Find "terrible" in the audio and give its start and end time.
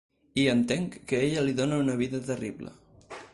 2.31-2.75